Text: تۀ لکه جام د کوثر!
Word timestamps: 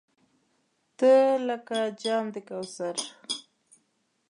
تۀ 0.97 1.13
لکه 1.47 1.77
جام 2.01 2.25
د 2.33 2.35
کوثر! 2.47 2.95